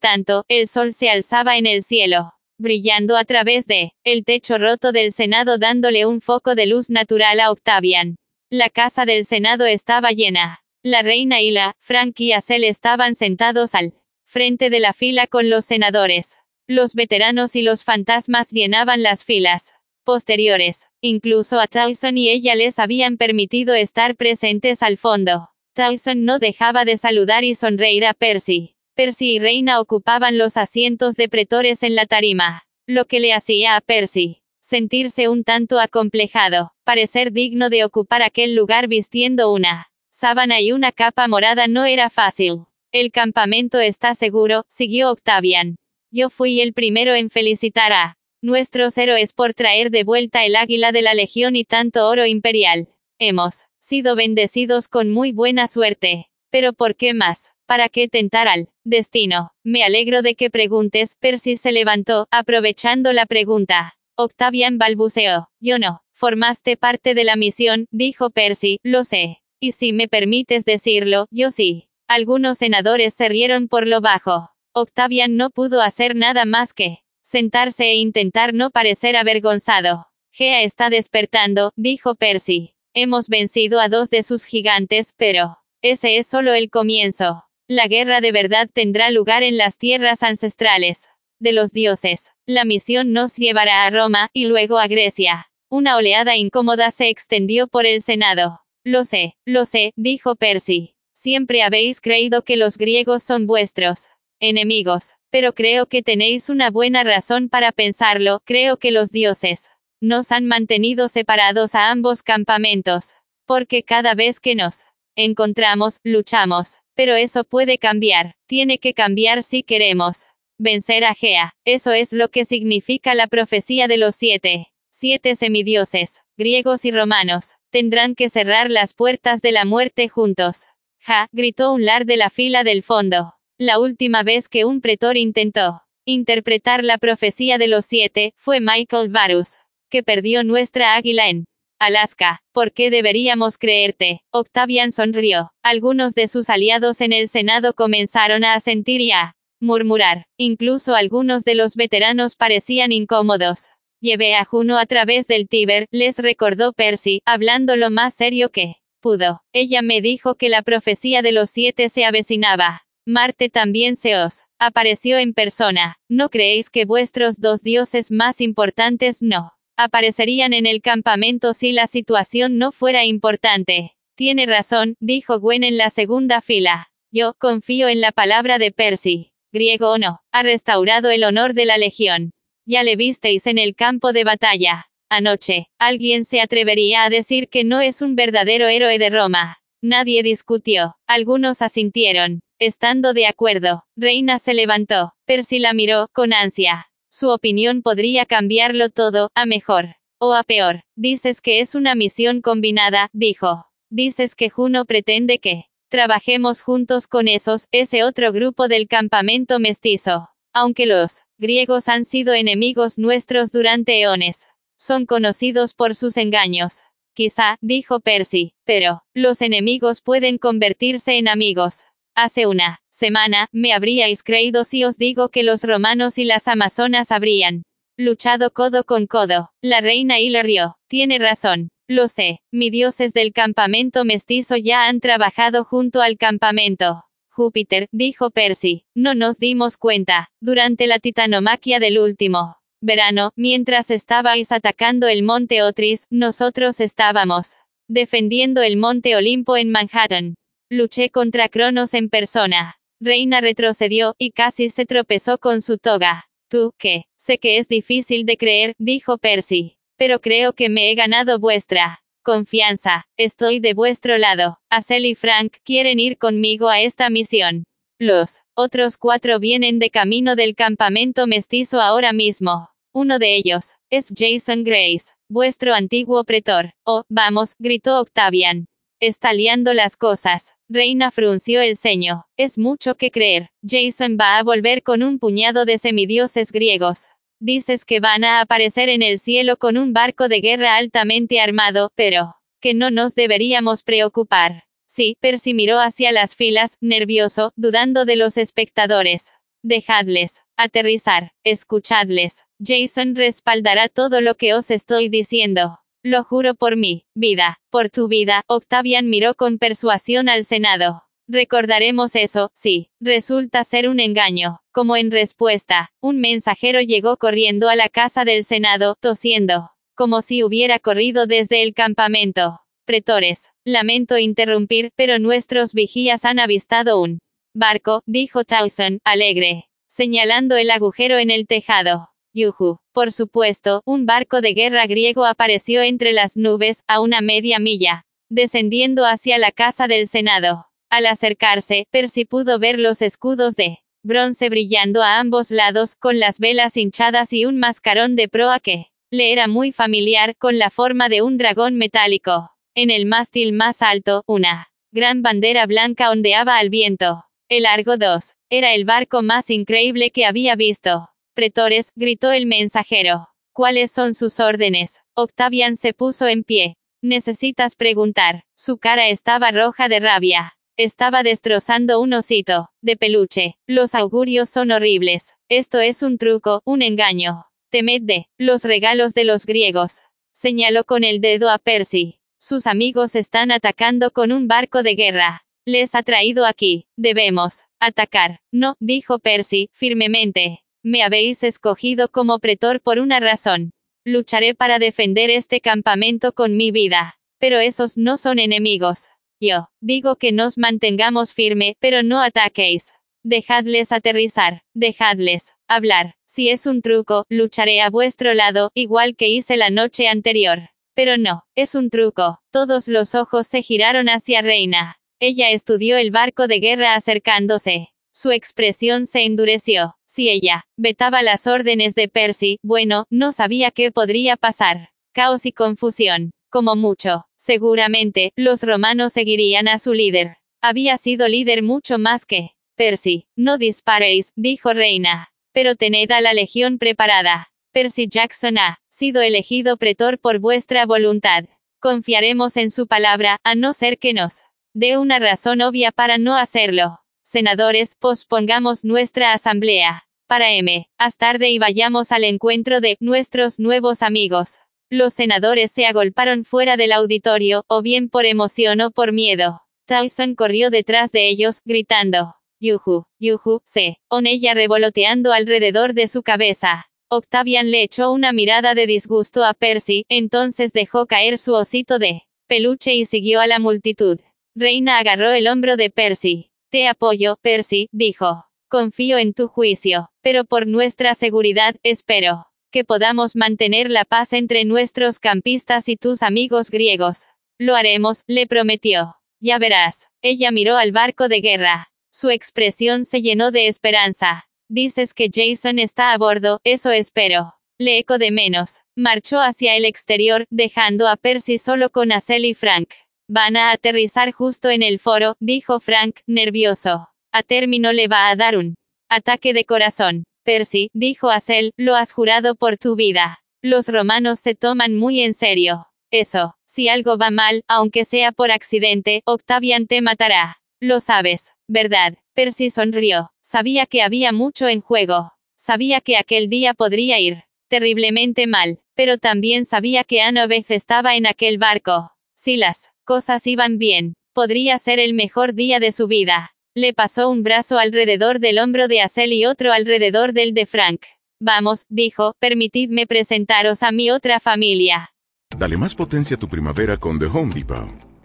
tanto, 0.00 0.44
el 0.48 0.66
sol 0.66 0.92
se 0.92 1.08
alzaba 1.08 1.56
en 1.56 1.66
el 1.66 1.84
cielo 1.84 2.32
brillando 2.62 3.16
a 3.16 3.24
través 3.24 3.66
de 3.66 3.92
el 4.04 4.24
techo 4.24 4.56
roto 4.56 4.92
del 4.92 5.12
Senado 5.12 5.58
dándole 5.58 6.06
un 6.06 6.22
foco 6.22 6.54
de 6.54 6.66
luz 6.66 6.88
natural 6.88 7.40
a 7.40 7.50
Octavian. 7.50 8.16
La 8.48 8.70
casa 8.70 9.04
del 9.04 9.26
Senado 9.26 9.66
estaba 9.66 10.12
llena. 10.12 10.62
La 10.82 11.02
reina 11.02 11.42
y 11.42 11.50
la 11.50 11.76
Frank 11.80 12.18
y 12.20 12.32
Acel 12.32 12.64
estaban 12.64 13.14
sentados 13.14 13.74
al 13.74 13.92
frente 14.24 14.70
de 14.70 14.80
la 14.80 14.94
fila 14.94 15.26
con 15.26 15.50
los 15.50 15.66
senadores. 15.66 16.36
Los 16.66 16.94
veteranos 16.94 17.54
y 17.54 17.62
los 17.62 17.84
fantasmas 17.84 18.50
llenaban 18.50 19.02
las 19.02 19.24
filas 19.24 19.72
posteriores. 20.04 20.86
Incluso 21.00 21.60
a 21.60 21.66
Tyson 21.66 22.18
y 22.18 22.30
ella 22.30 22.54
les 22.54 22.78
habían 22.78 23.16
permitido 23.16 23.74
estar 23.74 24.16
presentes 24.16 24.82
al 24.82 24.96
fondo. 24.96 25.50
Tyson 25.74 26.24
no 26.24 26.38
dejaba 26.38 26.84
de 26.84 26.96
saludar 26.96 27.44
y 27.44 27.54
sonreír 27.54 28.04
a 28.04 28.14
Percy. 28.14 28.76
Percy 28.94 29.34
y 29.34 29.38
Reina 29.38 29.80
ocupaban 29.80 30.38
los 30.38 30.56
asientos 30.56 31.16
de 31.16 31.28
pretores 31.28 31.82
en 31.82 31.94
la 31.94 32.06
tarima, 32.06 32.64
lo 32.86 33.06
que 33.06 33.20
le 33.20 33.32
hacía 33.32 33.76
a 33.76 33.80
Percy 33.80 34.42
sentirse 34.62 35.28
un 35.28 35.42
tanto 35.42 35.80
acomplejado, 35.80 36.72
parecer 36.84 37.32
digno 37.32 37.68
de 37.68 37.84
ocupar 37.84 38.22
aquel 38.22 38.54
lugar 38.54 38.86
vistiendo 38.86 39.52
una 39.52 39.90
sábana 40.10 40.60
y 40.60 40.72
una 40.72 40.92
capa 40.92 41.26
morada 41.26 41.66
no 41.66 41.84
era 41.84 42.10
fácil. 42.10 42.66
El 42.92 43.10
campamento 43.10 43.80
está 43.80 44.14
seguro, 44.14 44.64
siguió 44.68 45.10
Octavian. 45.10 45.76
Yo 46.10 46.30
fui 46.30 46.60
el 46.60 46.74
primero 46.74 47.14
en 47.14 47.28
felicitar 47.28 47.92
a 47.92 48.18
nuestros 48.40 48.96
héroes 48.98 49.32
por 49.32 49.54
traer 49.54 49.90
de 49.90 50.04
vuelta 50.04 50.44
el 50.44 50.54
águila 50.54 50.92
de 50.92 51.02
la 51.02 51.14
Legión 51.14 51.56
y 51.56 51.64
tanto 51.64 52.06
oro 52.06 52.24
imperial. 52.26 52.88
Hemos 53.18 53.64
sido 53.80 54.14
bendecidos 54.14 54.88
con 54.88 55.10
muy 55.10 55.32
buena 55.32 55.68
suerte. 55.68 56.28
Pero 56.50 56.72
¿por 56.72 56.96
qué 56.96 57.14
más? 57.14 57.51
¿Para 57.72 57.88
qué 57.88 58.06
tentar 58.06 58.48
al 58.48 58.68
destino? 58.84 59.52
Me 59.64 59.82
alegro 59.82 60.20
de 60.20 60.34
que 60.34 60.50
preguntes. 60.50 61.16
Percy 61.18 61.56
se 61.56 61.72
levantó, 61.72 62.28
aprovechando 62.30 63.14
la 63.14 63.24
pregunta. 63.24 63.94
Octavian 64.14 64.76
balbuceó. 64.76 65.48
Yo 65.58 65.78
no. 65.78 66.02
Formaste 66.12 66.76
parte 66.76 67.14
de 67.14 67.24
la 67.24 67.34
misión, 67.34 67.86
dijo 67.90 68.28
Percy, 68.28 68.78
lo 68.82 69.04
sé. 69.04 69.38
Y 69.58 69.72
si 69.72 69.94
me 69.94 70.06
permites 70.06 70.66
decirlo, 70.66 71.28
yo 71.30 71.50
sí. 71.50 71.88
Algunos 72.08 72.58
senadores 72.58 73.14
se 73.14 73.30
rieron 73.30 73.68
por 73.68 73.86
lo 73.86 74.02
bajo. 74.02 74.50
Octavian 74.74 75.38
no 75.38 75.48
pudo 75.48 75.80
hacer 75.80 76.14
nada 76.14 76.44
más 76.44 76.74
que 76.74 76.98
sentarse 77.22 77.86
e 77.86 77.94
intentar 77.94 78.52
no 78.52 78.70
parecer 78.70 79.16
avergonzado. 79.16 80.08
Gea 80.30 80.62
está 80.62 80.90
despertando, 80.90 81.72
dijo 81.76 82.16
Percy. 82.16 82.74
Hemos 82.92 83.28
vencido 83.28 83.80
a 83.80 83.88
dos 83.88 84.10
de 84.10 84.22
sus 84.22 84.44
gigantes, 84.44 85.14
pero 85.16 85.56
ese 85.80 86.18
es 86.18 86.26
solo 86.26 86.52
el 86.52 86.68
comienzo. 86.68 87.44
La 87.74 87.86
guerra 87.86 88.20
de 88.20 88.32
verdad 88.32 88.68
tendrá 88.70 89.10
lugar 89.10 89.42
en 89.42 89.56
las 89.56 89.78
tierras 89.78 90.22
ancestrales 90.22 91.08
de 91.38 91.54
los 91.54 91.72
dioses. 91.72 92.28
La 92.44 92.66
misión 92.66 93.14
nos 93.14 93.36
llevará 93.36 93.86
a 93.86 93.90
Roma, 93.90 94.28
y 94.34 94.44
luego 94.44 94.78
a 94.78 94.88
Grecia. 94.88 95.50
Una 95.70 95.96
oleada 95.96 96.36
incómoda 96.36 96.90
se 96.90 97.08
extendió 97.08 97.68
por 97.68 97.86
el 97.86 98.02
Senado. 98.02 98.60
Lo 98.84 99.06
sé, 99.06 99.38
lo 99.46 99.64
sé, 99.64 99.94
dijo 99.96 100.36
Percy. 100.36 100.96
Siempre 101.14 101.62
habéis 101.62 102.02
creído 102.02 102.42
que 102.42 102.58
los 102.58 102.76
griegos 102.76 103.22
son 103.22 103.46
vuestros 103.46 104.10
enemigos, 104.38 105.14
pero 105.30 105.54
creo 105.54 105.86
que 105.86 106.02
tenéis 106.02 106.50
una 106.50 106.70
buena 106.70 107.04
razón 107.04 107.48
para 107.48 107.72
pensarlo, 107.72 108.42
creo 108.44 108.76
que 108.76 108.90
los 108.90 109.12
dioses 109.12 109.70
nos 109.98 110.30
han 110.30 110.44
mantenido 110.44 111.08
separados 111.08 111.74
a 111.74 111.90
ambos 111.90 112.22
campamentos, 112.22 113.14
porque 113.46 113.82
cada 113.82 114.14
vez 114.14 114.40
que 114.40 114.54
nos 114.56 114.84
encontramos, 115.16 116.00
luchamos, 116.04 116.81
pero 116.94 117.14
eso 117.14 117.44
puede 117.44 117.78
cambiar, 117.78 118.36
tiene 118.46 118.78
que 118.78 118.94
cambiar 118.94 119.44
si 119.44 119.62
queremos 119.62 120.26
vencer 120.58 121.04
a 121.04 121.14
Gea. 121.14 121.54
Eso 121.64 121.92
es 121.92 122.12
lo 122.12 122.30
que 122.30 122.44
significa 122.44 123.14
la 123.14 123.26
profecía 123.26 123.88
de 123.88 123.98
los 123.98 124.16
siete. 124.16 124.68
Siete 124.90 125.34
semidioses, 125.34 126.20
griegos 126.36 126.84
y 126.84 126.90
romanos, 126.90 127.56
tendrán 127.70 128.14
que 128.14 128.28
cerrar 128.28 128.70
las 128.70 128.94
puertas 128.94 129.42
de 129.42 129.52
la 129.52 129.64
muerte 129.64 130.08
juntos. 130.08 130.66
Ja, 131.00 131.28
gritó 131.32 131.72
un 131.72 131.84
lar 131.84 132.06
de 132.06 132.16
la 132.16 132.30
fila 132.30 132.62
del 132.62 132.82
fondo. 132.82 133.34
La 133.58 133.80
última 133.80 134.22
vez 134.22 134.48
que 134.48 134.64
un 134.64 134.80
pretor 134.80 135.16
intentó 135.16 135.82
interpretar 136.04 136.84
la 136.84 136.98
profecía 136.98 137.58
de 137.58 137.68
los 137.68 137.86
siete, 137.86 138.34
fue 138.36 138.60
Michael 138.60 139.08
Varus, 139.08 139.56
que 139.88 140.02
perdió 140.02 140.42
nuestra 140.42 140.94
águila 140.94 141.28
en 141.28 141.44
Alaska, 141.82 142.44
¿por 142.52 142.72
qué 142.72 142.90
deberíamos 142.90 143.58
creerte? 143.58 144.22
Octavian 144.30 144.92
sonrió. 144.92 145.50
Algunos 145.64 146.14
de 146.14 146.28
sus 146.28 146.48
aliados 146.48 147.00
en 147.00 147.12
el 147.12 147.26
Senado 147.28 147.74
comenzaron 147.74 148.44
a 148.44 148.54
asentir 148.54 149.00
y 149.00 149.10
a 149.10 149.34
murmurar. 149.58 150.26
Incluso 150.36 150.94
algunos 150.94 151.42
de 151.42 151.56
los 151.56 151.74
veteranos 151.74 152.36
parecían 152.36 152.92
incómodos. 152.92 153.66
Llevé 154.00 154.36
a 154.36 154.44
Juno 154.44 154.78
a 154.78 154.86
través 154.86 155.26
del 155.26 155.48
Tíber, 155.48 155.88
les 155.90 156.18
recordó 156.18 156.72
Percy, 156.72 157.20
hablando 157.24 157.74
lo 157.74 157.90
más 157.90 158.14
serio 158.14 158.50
que 158.50 158.76
pudo. 159.00 159.42
Ella 159.52 159.82
me 159.82 160.00
dijo 160.00 160.36
que 160.36 160.50
la 160.50 160.62
profecía 160.62 161.20
de 161.20 161.32
los 161.32 161.50
siete 161.50 161.88
se 161.88 162.04
avecinaba. 162.04 162.82
Marte 163.04 163.48
también 163.48 163.96
se 163.96 164.16
os 164.16 164.44
apareció 164.60 165.18
en 165.18 165.34
persona. 165.34 165.96
¿No 166.08 166.28
creéis 166.28 166.70
que 166.70 166.84
vuestros 166.84 167.40
dos 167.40 167.62
dioses 167.64 168.12
más 168.12 168.40
importantes 168.40 169.20
no 169.20 169.54
aparecerían 169.76 170.52
en 170.52 170.66
el 170.66 170.82
campamento 170.82 171.54
si 171.54 171.72
la 171.72 171.86
situación 171.86 172.58
no 172.58 172.72
fuera 172.72 173.04
importante. 173.04 173.92
Tiene 174.16 174.46
razón, 174.46 174.96
dijo 175.00 175.40
Gwen 175.40 175.64
en 175.64 175.76
la 175.78 175.90
segunda 175.90 176.40
fila. 176.40 176.90
Yo 177.10 177.34
confío 177.38 177.88
en 177.88 178.00
la 178.00 178.12
palabra 178.12 178.58
de 178.58 178.70
Percy. 178.72 179.32
Griego 179.52 179.92
o 179.92 179.98
no, 179.98 180.20
ha 180.32 180.42
restaurado 180.42 181.10
el 181.10 181.24
honor 181.24 181.54
de 181.54 181.66
la 181.66 181.76
legión. 181.76 182.32
Ya 182.66 182.82
le 182.82 182.96
visteis 182.96 183.46
en 183.46 183.58
el 183.58 183.74
campo 183.74 184.12
de 184.12 184.24
batalla. 184.24 184.86
Anoche, 185.10 185.66
¿alguien 185.78 186.24
se 186.24 186.40
atrevería 186.40 187.04
a 187.04 187.10
decir 187.10 187.48
que 187.48 187.64
no 187.64 187.80
es 187.80 188.00
un 188.00 188.16
verdadero 188.16 188.68
héroe 188.68 188.98
de 188.98 189.10
Roma? 189.10 189.58
Nadie 189.82 190.22
discutió. 190.22 190.96
Algunos 191.06 191.60
asintieron. 191.60 192.40
Estando 192.60 193.12
de 193.12 193.26
acuerdo, 193.26 193.84
Reina 193.96 194.38
se 194.38 194.54
levantó. 194.54 195.12
Percy 195.26 195.58
la 195.58 195.72
miró, 195.72 196.08
con 196.12 196.32
ansia. 196.32 196.91
Su 197.14 197.28
opinión 197.28 197.82
podría 197.82 198.24
cambiarlo 198.24 198.88
todo, 198.88 199.30
a 199.34 199.44
mejor. 199.44 199.96
O 200.18 200.32
a 200.32 200.44
peor. 200.44 200.84
Dices 200.96 201.42
que 201.42 201.60
es 201.60 201.74
una 201.74 201.94
misión 201.94 202.40
combinada, 202.40 203.10
dijo. 203.12 203.66
Dices 203.90 204.34
que 204.34 204.48
Juno 204.48 204.86
pretende 204.86 205.38
que 205.38 205.66
trabajemos 205.90 206.62
juntos 206.62 207.06
con 207.08 207.28
esos, 207.28 207.68
ese 207.70 208.02
otro 208.02 208.32
grupo 208.32 208.66
del 208.66 208.88
campamento 208.88 209.58
mestizo. 209.58 210.30
Aunque 210.54 210.86
los 210.86 211.20
griegos 211.36 211.88
han 211.88 212.06
sido 212.06 212.32
enemigos 212.32 212.96
nuestros 212.96 213.52
durante 213.52 214.00
eones. 214.00 214.46
Son 214.78 215.04
conocidos 215.04 215.74
por 215.74 215.94
sus 215.94 216.16
engaños. 216.16 216.80
Quizá, 217.12 217.58
dijo 217.60 218.00
Percy, 218.00 218.54
pero, 218.64 219.02
los 219.12 219.42
enemigos 219.42 220.00
pueden 220.00 220.38
convertirse 220.38 221.18
en 221.18 221.28
amigos. 221.28 221.84
Hace 222.14 222.46
una 222.46 222.80
semana, 222.90 223.48
me 223.52 223.72
habríais 223.72 224.22
creído 224.22 224.66
si 224.66 224.84
os 224.84 224.98
digo 224.98 225.30
que 225.30 225.42
los 225.42 225.62
romanos 225.62 226.18
y 226.18 226.24
las 226.24 226.46
amazonas 226.46 227.10
habrían 227.10 227.62
luchado 227.96 228.50
codo 228.52 228.84
con 228.84 229.06
codo. 229.06 229.50
La 229.62 229.80
reina 229.80 230.16
rió. 230.42 230.76
Tiene 230.88 231.18
razón. 231.18 231.70
Lo 231.88 232.08
sé, 232.08 232.40
mi 232.52 232.68
dioses 232.68 233.14
del 233.14 233.32
campamento 233.32 234.04
mestizo 234.04 234.56
ya 234.56 234.88
han 234.88 235.00
trabajado 235.00 235.64
junto 235.64 236.02
al 236.02 236.18
campamento. 236.18 237.04
Júpiter, 237.30 237.88
dijo 237.92 238.30
Percy, 238.30 238.84
no 238.94 239.14
nos 239.14 239.38
dimos 239.38 239.78
cuenta, 239.78 240.30
durante 240.40 240.86
la 240.86 240.98
titanomaquia 240.98 241.80
del 241.80 241.98
último 241.98 242.58
verano, 242.82 243.32
mientras 243.36 243.90
estabais 243.90 244.52
atacando 244.52 245.08
el 245.08 245.22
monte 245.22 245.62
Otris, 245.62 246.06
nosotros 246.10 246.80
estábamos 246.80 247.56
defendiendo 247.88 248.60
el 248.62 248.76
monte 248.76 249.16
Olimpo 249.16 249.56
en 249.56 249.70
Manhattan. 249.70 250.34
Luché 250.74 251.10
contra 251.10 251.50
Cronos 251.50 251.92
en 251.92 252.08
persona. 252.08 252.80
Reina 252.98 253.42
retrocedió, 253.42 254.14
y 254.16 254.30
casi 254.30 254.70
se 254.70 254.86
tropezó 254.86 255.36
con 255.36 255.60
su 255.60 255.76
toga. 255.76 256.30
Tú, 256.48 256.72
¿qué? 256.78 257.04
Sé 257.18 257.36
que 257.36 257.58
es 257.58 257.68
difícil 257.68 258.24
de 258.24 258.38
creer, 258.38 258.74
dijo 258.78 259.18
Percy. 259.18 259.76
Pero 259.98 260.22
creo 260.22 260.54
que 260.54 260.70
me 260.70 260.90
he 260.90 260.94
ganado 260.94 261.38
vuestra 261.38 262.00
Confianza, 262.22 263.04
estoy 263.18 263.60
de 263.60 263.74
vuestro 263.74 264.16
lado. 264.16 264.60
Acel 264.70 265.04
y 265.04 265.14
Frank 265.14 265.56
quieren 265.62 266.00
ir 266.00 266.16
conmigo 266.16 266.70
a 266.70 266.80
esta 266.80 267.10
misión. 267.10 267.64
Los 267.98 268.40
otros 268.54 268.96
cuatro 268.96 269.40
vienen 269.40 269.78
de 269.78 269.90
camino 269.90 270.36
del 270.36 270.54
campamento 270.54 271.26
mestizo 271.26 271.82
ahora 271.82 272.14
mismo. 272.14 272.70
Uno 272.94 273.18
de 273.18 273.36
ellos 273.36 273.74
es 273.90 274.10
Jason 274.16 274.64
Grace, 274.64 275.12
vuestro 275.28 275.74
antiguo 275.74 276.24
pretor. 276.24 276.72
Oh, 276.86 277.04
vamos, 277.10 277.56
gritó 277.58 278.00
Octavian. 278.00 278.68
Está 279.02 279.32
liando 279.32 279.74
las 279.74 279.96
cosas. 279.96 280.54
Reina 280.68 281.10
frunció 281.10 281.60
el 281.60 281.76
ceño. 281.76 282.26
Es 282.36 282.56
mucho 282.56 282.94
que 282.94 283.10
creer. 283.10 283.50
Jason 283.68 284.16
va 284.16 284.38
a 284.38 284.44
volver 284.44 284.84
con 284.84 285.02
un 285.02 285.18
puñado 285.18 285.64
de 285.64 285.78
semidioses 285.78 286.52
griegos. 286.52 287.08
Dices 287.40 287.84
que 287.84 287.98
van 287.98 288.22
a 288.22 288.40
aparecer 288.40 288.88
en 288.88 289.02
el 289.02 289.18
cielo 289.18 289.56
con 289.56 289.76
un 289.76 289.92
barco 289.92 290.28
de 290.28 290.40
guerra 290.40 290.76
altamente 290.76 291.40
armado, 291.40 291.90
pero 291.96 292.36
que 292.60 292.74
no 292.74 292.92
nos 292.92 293.16
deberíamos 293.16 293.82
preocupar. 293.82 294.66
Sí, 294.86 295.16
Percy 295.18 295.52
miró 295.52 295.80
hacia 295.80 296.12
las 296.12 296.36
filas, 296.36 296.76
nervioso, 296.80 297.52
dudando 297.56 298.04
de 298.04 298.14
los 298.14 298.36
espectadores. 298.36 299.32
Dejadles 299.64 300.42
aterrizar, 300.56 301.32
escuchadles. 301.42 302.44
Jason 302.64 303.16
respaldará 303.16 303.88
todo 303.88 304.20
lo 304.20 304.36
que 304.36 304.54
os 304.54 304.70
estoy 304.70 305.08
diciendo. 305.08 305.80
Lo 306.04 306.24
juro 306.24 306.56
por 306.56 306.76
mí, 306.76 307.06
vida, 307.14 307.60
por 307.70 307.88
tu 307.88 308.08
vida. 308.08 308.42
Octavian 308.48 309.08
miró 309.08 309.34
con 309.34 309.58
persuasión 309.58 310.28
al 310.28 310.44
Senado. 310.44 311.04
Recordaremos 311.28 312.16
eso, 312.16 312.50
sí, 312.54 312.90
resulta 313.00 313.62
ser 313.62 313.88
un 313.88 314.00
engaño. 314.00 314.60
Como 314.72 314.96
en 314.96 315.12
respuesta, 315.12 315.92
un 316.00 316.18
mensajero 316.18 316.80
llegó 316.80 317.16
corriendo 317.18 317.68
a 317.68 317.76
la 317.76 317.88
casa 317.88 318.24
del 318.24 318.42
Senado, 318.42 318.96
tosiendo, 319.00 319.70
como 319.94 320.22
si 320.22 320.42
hubiera 320.42 320.80
corrido 320.80 321.26
desde 321.26 321.62
el 321.62 321.72
campamento. 321.72 322.60
Pretores, 322.84 323.50
lamento 323.64 324.18
interrumpir, 324.18 324.90
pero 324.96 325.20
nuestros 325.20 325.72
vigías 325.72 326.24
han 326.24 326.40
avistado 326.40 327.00
un 327.00 327.20
barco, 327.54 328.02
dijo 328.06 328.44
Towson, 328.44 328.98
alegre, 329.04 329.68
señalando 329.88 330.56
el 330.56 330.70
agujero 330.70 331.18
en 331.18 331.30
el 331.30 331.46
tejado. 331.46 332.11
Yuhu. 332.32 332.78
Por 332.92 333.12
supuesto, 333.12 333.82
un 333.84 334.06
barco 334.06 334.40
de 334.40 334.54
guerra 334.54 334.86
griego 334.86 335.24
apareció 335.24 335.82
entre 335.82 336.12
las 336.12 336.36
nubes, 336.36 336.82
a 336.86 337.00
una 337.00 337.20
media 337.20 337.58
milla, 337.58 338.06
descendiendo 338.28 339.04
hacia 339.04 339.38
la 339.38 339.50
casa 339.50 339.88
del 339.88 340.08
Senado. 340.08 340.66
Al 340.90 341.06
acercarse, 341.06 341.86
Percy 341.90 342.24
pudo 342.24 342.58
ver 342.58 342.78
los 342.78 343.02
escudos 343.02 343.56
de 343.56 343.78
bronce 344.02 344.48
brillando 344.48 345.02
a 345.02 345.20
ambos 345.20 345.50
lados, 345.50 345.94
con 345.94 346.18
las 346.18 346.38
velas 346.38 346.76
hinchadas 346.76 347.32
y 347.32 347.44
un 347.44 347.58
mascarón 347.58 348.16
de 348.16 348.28
proa 348.28 348.60
que 348.60 348.88
le 349.10 349.32
era 349.32 349.46
muy 349.46 349.72
familiar, 349.72 350.36
con 350.36 350.58
la 350.58 350.70
forma 350.70 351.08
de 351.08 351.22
un 351.22 351.38
dragón 351.38 351.76
metálico. 351.76 352.50
En 352.74 352.90
el 352.90 353.06
mástil 353.06 353.52
más 353.52 353.82
alto, 353.82 354.24
una 354.26 354.70
gran 354.90 355.22
bandera 355.22 355.66
blanca 355.66 356.10
ondeaba 356.10 356.56
al 356.56 356.70
viento. 356.70 357.26
El 357.48 357.66
Argo 357.66 357.98
2 357.98 358.34
era 358.50 358.74
el 358.74 358.84
barco 358.84 359.22
más 359.22 359.50
increíble 359.50 360.10
que 360.10 360.24
había 360.24 360.56
visto. 360.56 361.11
Pretores, 361.34 361.92
gritó 361.96 362.30
el 362.32 362.46
mensajero. 362.46 363.28
¿Cuáles 363.52 363.90
son 363.92 364.14
sus 364.14 364.38
órdenes? 364.40 365.00
Octavian 365.14 365.76
se 365.76 365.94
puso 365.94 366.26
en 366.26 366.44
pie. 366.44 366.76
Necesitas 367.02 367.74
preguntar. 367.74 368.44
Su 368.54 368.78
cara 368.78 369.08
estaba 369.08 369.50
roja 369.50 369.88
de 369.88 370.00
rabia. 370.00 370.56
Estaba 370.76 371.22
destrozando 371.22 372.00
un 372.00 372.12
osito, 372.14 372.70
de 372.80 372.96
peluche. 372.96 373.56
Los 373.66 373.94
augurios 373.94 374.50
son 374.50 374.70
horribles. 374.70 375.32
Esto 375.48 375.80
es 375.80 376.02
un 376.02 376.16
truco, 376.16 376.62
un 376.64 376.82
engaño. 376.82 377.46
Temed 377.70 378.02
de 378.02 378.26
los 378.38 378.64
regalos 378.64 379.14
de 379.14 379.24
los 379.24 379.46
griegos. 379.46 380.02
Señaló 380.32 380.84
con 380.84 381.04
el 381.04 381.20
dedo 381.20 381.50
a 381.50 381.58
Percy. 381.58 382.20
Sus 382.38 382.66
amigos 382.66 383.14
están 383.14 383.52
atacando 383.52 384.10
con 384.10 384.32
un 384.32 384.48
barco 384.48 384.82
de 384.82 384.94
guerra. 384.94 385.44
Les 385.64 385.94
ha 385.94 386.02
traído 386.02 386.44
aquí. 386.46 386.88
Debemos 386.96 387.64
atacar. 387.78 388.40
No, 388.50 388.76
dijo 388.80 389.18
Percy, 389.18 389.70
firmemente. 389.72 390.62
Me 390.82 391.02
habéis 391.02 391.42
escogido 391.44 392.08
como 392.08 392.38
pretor 392.40 392.80
por 392.80 392.98
una 392.98 393.20
razón. 393.20 393.70
Lucharé 394.04 394.54
para 394.54 394.78
defender 394.78 395.30
este 395.30 395.60
campamento 395.60 396.32
con 396.32 396.56
mi 396.56 396.72
vida. 396.72 397.18
Pero 397.38 397.60
esos 397.60 397.96
no 397.96 398.18
son 398.18 398.38
enemigos. 398.38 399.08
Yo, 399.40 399.68
digo 399.80 400.16
que 400.16 400.32
nos 400.32 400.58
mantengamos 400.58 401.32
firme, 401.32 401.76
pero 401.80 402.02
no 402.02 402.20
ataquéis. 402.20 402.92
Dejadles 403.24 403.92
aterrizar, 403.92 404.62
dejadles 404.74 405.52
hablar. 405.68 406.14
Si 406.26 406.48
es 406.48 406.66
un 406.66 406.82
truco, 406.82 407.24
lucharé 407.28 407.80
a 407.80 407.90
vuestro 407.90 408.34
lado, 408.34 408.70
igual 408.74 409.16
que 409.16 409.28
hice 409.28 409.56
la 409.56 409.70
noche 409.70 410.08
anterior. 410.08 410.70
Pero 410.94 411.16
no, 411.16 411.44
es 411.54 411.74
un 411.74 411.90
truco. 411.90 412.40
Todos 412.50 412.88
los 412.88 413.14
ojos 413.14 413.46
se 413.46 413.62
giraron 413.62 414.08
hacia 414.08 414.42
Reina. 414.42 414.98
Ella 415.20 415.50
estudió 415.50 415.96
el 415.96 416.10
barco 416.10 416.48
de 416.48 416.60
guerra 416.60 416.94
acercándose. 416.94 417.90
Su 418.14 418.30
expresión 418.30 419.06
se 419.06 419.24
endureció. 419.24 419.96
Si 420.06 420.28
ella 420.28 420.66
vetaba 420.76 421.22
las 421.22 421.46
órdenes 421.46 421.94
de 421.94 422.08
Percy, 422.08 422.58
bueno, 422.62 423.06
no 423.08 423.32
sabía 423.32 423.70
qué 423.70 423.90
podría 423.90 424.36
pasar. 424.36 424.90
Caos 425.12 425.46
y 425.46 425.52
confusión. 425.52 426.32
Como 426.50 426.76
mucho. 426.76 427.24
Seguramente, 427.38 428.32
los 428.36 428.62
romanos 428.62 429.14
seguirían 429.14 429.66
a 429.66 429.78
su 429.78 429.94
líder. 429.94 430.36
Había 430.60 430.98
sido 430.98 431.26
líder 431.26 431.62
mucho 431.62 431.98
más 431.98 432.26
que 432.26 432.50
Percy. 432.76 433.26
No 433.34 433.56
disparéis, 433.56 434.32
dijo 434.36 434.74
Reina. 434.74 435.32
Pero 435.52 435.76
tened 435.76 436.12
a 436.12 436.20
la 436.20 436.34
legión 436.34 436.78
preparada. 436.78 437.50
Percy 437.72 438.06
Jackson 438.06 438.58
ha 438.58 438.80
sido 438.90 439.22
elegido 439.22 439.78
pretor 439.78 440.18
por 440.18 440.38
vuestra 440.38 440.84
voluntad. 440.84 441.44
Confiaremos 441.80 442.58
en 442.58 442.70
su 442.70 442.86
palabra, 442.86 443.38
a 443.42 443.54
no 443.54 443.72
ser 443.72 443.98
que 443.98 444.12
nos 444.12 444.42
dé 444.74 444.98
una 444.98 445.18
razón 445.18 445.62
obvia 445.62 445.90
para 445.90 446.18
no 446.18 446.36
hacerlo. 446.36 447.01
Senadores, 447.24 447.94
pospongamos 447.98 448.84
nuestra 448.84 449.32
asamblea. 449.32 450.04
Para 450.26 450.52
M. 450.52 450.88
Hasta 450.98 451.32
tarde 451.32 451.50
y 451.50 451.58
vayamos 451.58 452.10
al 452.10 452.24
encuentro 452.24 452.80
de 452.80 452.96
nuestros 453.00 453.58
nuevos 453.58 454.02
amigos. 454.02 454.58
Los 454.90 455.14
senadores 455.14 455.72
se 455.72 455.86
agolparon 455.86 456.44
fuera 456.44 456.76
del 456.76 456.92
auditorio, 456.92 457.64
o 457.68 457.80
bien 457.80 458.08
por 458.08 458.26
emoción 458.26 458.80
o 458.80 458.90
por 458.90 459.12
miedo. 459.12 459.62
Tyson 459.86 460.34
corrió 460.34 460.70
detrás 460.70 461.12
de 461.12 461.28
ellos, 461.28 461.62
gritando. 461.64 462.34
Yuhu, 462.60 463.06
yuhu, 463.18 463.60
se, 463.64 463.98
on 464.08 464.26
ella 464.26 464.54
revoloteando 464.54 465.32
alrededor 465.32 465.94
de 465.94 466.08
su 466.08 466.22
cabeza. 466.22 466.90
Octavian 467.08 467.70
le 467.70 467.82
echó 467.82 468.12
una 468.12 468.32
mirada 468.32 468.74
de 468.74 468.86
disgusto 468.86 469.44
a 469.44 469.54
Percy, 469.54 470.04
entonces 470.08 470.72
dejó 470.72 471.06
caer 471.06 471.38
su 471.38 471.54
osito 471.54 471.98
de 471.98 472.22
peluche 472.46 472.94
y 472.94 473.06
siguió 473.06 473.40
a 473.40 473.46
la 473.46 473.58
multitud. 473.58 474.20
Reina 474.54 474.98
agarró 474.98 475.30
el 475.30 475.46
hombro 475.48 475.76
de 475.76 475.90
Percy. 475.90 476.51
Te 476.72 476.88
apoyo, 476.88 477.36
Percy, 477.42 477.90
dijo. 477.92 478.46
Confío 478.70 479.18
en 479.18 479.34
tu 479.34 479.46
juicio, 479.46 480.10
pero 480.22 480.46
por 480.46 480.66
nuestra 480.66 481.14
seguridad, 481.14 481.76
espero 481.82 482.46
que 482.70 482.82
podamos 482.82 483.36
mantener 483.36 483.90
la 483.90 484.06
paz 484.06 484.32
entre 484.32 484.64
nuestros 484.64 485.18
campistas 485.18 485.90
y 485.90 485.98
tus 485.98 486.22
amigos 486.22 486.70
griegos. 486.70 487.26
Lo 487.58 487.76
haremos, 487.76 488.24
le 488.26 488.46
prometió. 488.46 489.16
Ya 489.38 489.58
verás. 489.58 490.08
Ella 490.22 490.50
miró 490.50 490.78
al 490.78 490.92
barco 490.92 491.28
de 491.28 491.42
guerra. 491.42 491.92
Su 492.10 492.30
expresión 492.30 493.04
se 493.04 493.20
llenó 493.20 493.50
de 493.50 493.66
esperanza. 493.66 494.48
Dices 494.70 495.12
que 495.12 495.28
Jason 495.30 495.78
está 495.78 496.14
a 496.14 496.16
bordo, 496.16 496.62
eso 496.64 496.90
espero. 496.90 497.56
Le 497.76 497.98
eco 497.98 498.16
de 498.16 498.30
menos. 498.30 498.80
Marchó 498.96 499.40
hacia 499.40 499.76
el 499.76 499.84
exterior, 499.84 500.46
dejando 500.48 501.06
a 501.06 501.18
Percy 501.18 501.58
solo 501.58 501.90
con 501.90 502.12
Acel 502.12 502.46
y 502.46 502.54
Frank. 502.54 502.88
Van 503.34 503.56
a 503.56 503.70
aterrizar 503.70 504.30
justo 504.30 504.68
en 504.68 504.82
el 504.82 504.98
foro, 504.98 505.36
dijo 505.40 505.80
Frank, 505.80 506.16
nervioso. 506.26 507.08
A 507.32 507.42
término 507.42 507.90
le 507.94 508.06
va 508.06 508.28
a 508.28 508.36
dar 508.36 508.58
un 508.58 508.74
ataque 509.08 509.54
de 509.54 509.64
corazón. 509.64 510.24
Percy, 510.44 510.90
dijo 510.92 511.30
Acel, 511.30 511.70
lo 511.78 511.94
has 511.94 512.12
jurado 512.12 512.56
por 512.56 512.76
tu 512.76 512.94
vida. 512.94 513.40
Los 513.62 513.88
romanos 513.88 514.40
se 514.40 514.54
toman 514.54 514.94
muy 514.94 515.22
en 515.22 515.32
serio. 515.32 515.86
Eso, 516.10 516.56
si 516.66 516.90
algo 516.90 517.16
va 517.16 517.30
mal, 517.30 517.62
aunque 517.68 518.04
sea 518.04 518.32
por 518.32 518.50
accidente, 518.50 519.22
Octavian 519.24 519.86
te 519.86 520.02
matará. 520.02 520.58
Lo 520.78 521.00
sabes, 521.00 521.52
¿verdad? 521.66 522.18
Percy 522.34 522.68
sonrió. 522.68 523.30
Sabía 523.40 523.86
que 523.86 524.02
había 524.02 524.32
mucho 524.32 524.68
en 524.68 524.82
juego. 524.82 525.32
Sabía 525.56 526.02
que 526.02 526.18
aquel 526.18 526.50
día 526.50 526.74
podría 526.74 527.18
ir 527.18 527.44
terriblemente 527.68 528.46
mal, 528.46 528.80
pero 528.94 529.16
también 529.16 529.64
sabía 529.64 530.04
que 530.04 530.20
Annabeth 530.20 530.70
estaba 530.70 531.16
en 531.16 531.26
aquel 531.26 531.56
barco. 531.56 532.12
Silas, 532.36 532.91
cosas 533.04 533.46
iban 533.46 533.78
bien. 533.78 534.14
Podría 534.34 534.78
ser 534.78 534.98
el 534.98 535.14
mejor 535.14 535.54
día 535.54 535.78
de 535.80 535.92
su 535.92 536.06
vida. 536.06 536.52
Le 536.74 536.94
pasó 536.94 537.28
un 537.28 537.42
brazo 537.42 537.78
alrededor 537.78 538.40
del 538.40 538.58
hombro 538.58 538.88
de 538.88 539.02
Acel 539.02 539.32
y 539.32 539.44
otro 539.44 539.72
alrededor 539.72 540.32
del 540.32 540.54
de 540.54 540.66
Frank. 540.66 541.02
Vamos, 541.40 541.84
dijo, 541.88 542.34
permitidme 542.38 543.06
presentaros 543.06 543.82
a 543.82 543.92
mi 543.92 544.10
otra 544.10 544.40
familia. 544.40 545.12
Dale 545.56 545.76
más 545.76 545.94
potencia 545.94 546.36
a 546.36 546.40
tu 546.40 546.48
primavera 546.48 546.96
con 546.96 547.18
The 547.18 547.26
Home 547.26 547.54
Depot. 547.54 548.01